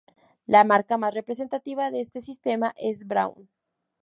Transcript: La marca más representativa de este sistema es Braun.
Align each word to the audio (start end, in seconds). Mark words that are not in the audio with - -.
La 0.47 0.63
marca 0.63 0.97
más 0.97 1.13
representativa 1.13 1.91
de 1.91 2.01
este 2.01 2.21
sistema 2.21 2.73
es 2.75 3.05
Braun. 3.05 3.51